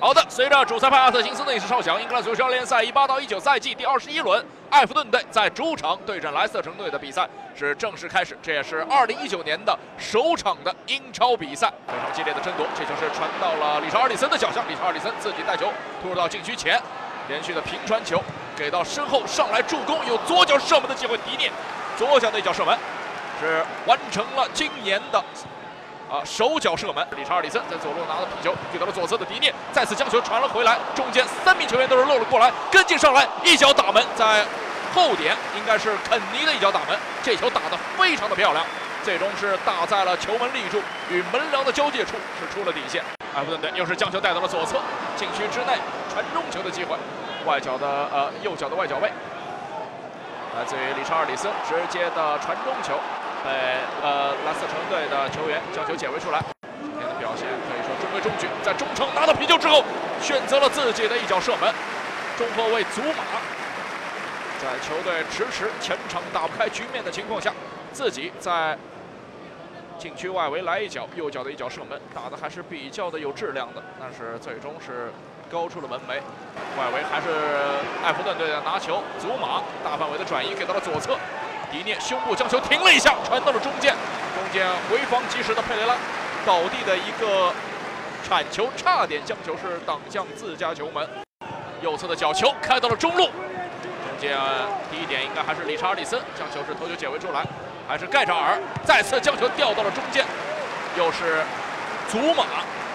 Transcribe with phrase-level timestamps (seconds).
[0.00, 12.66] 好的，随着主裁判阿特金斯内是哨响，英格兰足球联赛一八到一九赛季第二十一轮，埃弗顿队在主场对阵莱斯特城队的比赛是正式开始，这也是二零一九年的首场的英超比赛，非常激烈的争夺。
[12.74, 15.70] 这球是传到了理查尔里森的脚下，理查尔里森自己带球
[16.00, 16.80] 突入到禁区前，
[17.28, 18.24] 连续的平传球
[18.56, 21.52] 给到身后上来助攻，有左脚射门的机会，迪涅
[21.98, 22.74] 左脚的一脚射门
[23.38, 25.22] 是完成了今年的。
[26.10, 34.44] 啊，手脚射门，理查尔里森在左路拿了皮球，给到了左侧的迪涅，再次将球传了回来，中间三名球员都是漏了过来，跟进上来，一脚打门，在
[34.92, 38.66] 后点应该是肯尼的一脚打门，这球打得非常的漂亮，
[39.04, 43.00] 最终是打在了球门立柱与门梁的交界处，是出了底线。
[43.36, 44.78] 埃弗顿队又是将球带到了左侧
[45.14, 45.78] 禁区之内，
[46.12, 46.96] 传中球的机会，
[47.46, 49.08] 外脚的呃右脚的外脚位，
[50.58, 52.98] 来自于理查尔里森直接的传中球。
[53.44, 53.50] 被
[54.02, 56.40] 呃莱斯城队的球员将球解围出来，
[56.82, 58.46] 今天的表现可以说中规中矩。
[58.62, 59.84] 在中场拿到皮球之后，
[60.20, 61.72] 选择了自己的一脚射门。
[62.36, 63.24] 中后卫祖马
[64.60, 67.52] 在球队迟迟前场打不开局面的情况下，
[67.92, 68.76] 自己在
[69.98, 73.82] 禁区外围来一脚，右脚的一脚射门，打的还是比较的有质量的。
[73.98, 75.12] 但是最终是
[75.50, 76.20] 高出了门楣，
[76.78, 77.28] 外围还是
[78.04, 81.18] 埃弗顿队的拿球，祖马大范围的转移给到了左侧。
[81.70, 83.94] 迪涅胸部将球停了一下，传到了中间，
[84.34, 85.94] 中间回防及时的佩雷拉
[86.44, 87.52] 倒地的一个
[88.26, 91.08] 铲球，差点将球是挡向自家球门。
[91.80, 94.36] 右侧的角球开到了中路，中间
[94.90, 97.46] 第一点应该还是理查尔里森将球是头球解围出来，
[97.88, 100.24] 还是盖扎尔再次将球调到了中间，
[100.98, 101.42] 又是
[102.10, 102.44] 祖马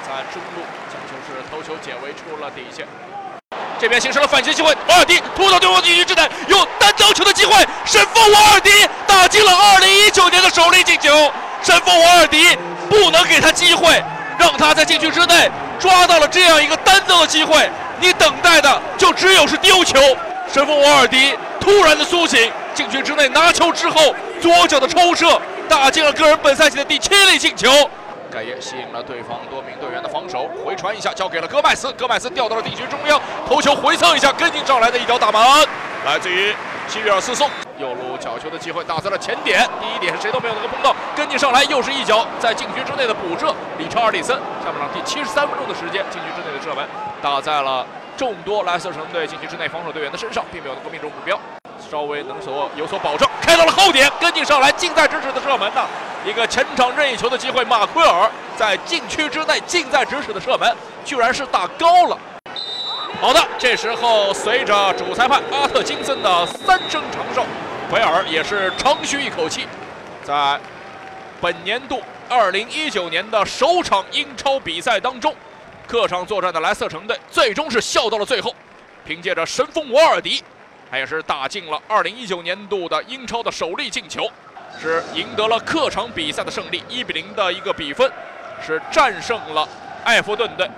[0.04, 2.86] 在中路将球是头球解围出了底线。
[3.78, 6.65] 这边形成了反击机会，瓦尔迪突到对方禁区之内，又
[7.46, 8.72] 机会，神锋瓦尔迪
[9.06, 11.32] 打进了2019年的首粒进球。
[11.62, 12.58] 神锋瓦尔迪
[12.90, 14.04] 不能给他机会，
[14.40, 20.00] 让他在禁区之内抓到了这样一个单刀的机会，你等待的就只有是丢球。
[20.52, 25.40] 神锋瓦尔迪突然的苏醒，禁区之内拿球之后，左脚的抽射
[25.70, 27.70] 打进了个人本赛季的第七粒进球。
[28.32, 35.42] 盖耶吸引了对方多名队员的防守，回传一下交给了戈麦斯，戈麦斯掉到了地区中央，头球回蹭一下，跟进上来的一脚打门，
[36.06, 36.54] 来自于
[36.88, 46.88] 希约尔斯送右路角球的机会打在了前点，第一点谁都没有能够碰到，跟进上来又是一脚在禁区之内的补射，理查尔里森下半场第七十三分钟的时间，禁区之内的射门
[47.22, 47.86] 打在了
[48.16, 51.38] 众多莱斯特城队禁区之内防守队员的身上，并没有能够命中目标。
[51.92, 55.86] 稍微能所有所保证，开到了后点，跟进上来，近在咫尺的射门呢，
[56.26, 62.18] 一个前场任意球的机会，马奎尔在禁区之内近在咫尺的射门，居然是打高了。
[63.26, 67.44] 好的，这时候随着主裁判阿特金森的三声长哨，
[67.92, 69.66] 维尔也是长吁一口气，
[70.24, 70.60] 在
[71.42, 75.34] 本年度二零一九年的首场英超比赛当中，
[75.88, 78.54] 客场作战的莱斯特城队最终是笑到了最后，
[79.08, 80.44] 凭借着神锋瓦尔迪。
[80.92, 84.30] 他也是打进了2019年度的英超的首粒进球，
[84.80, 88.08] 是赢得了客场比赛的胜利，1比0的一个比分，
[88.64, 89.68] 是战胜了
[90.04, 90.70] 埃弗顿队。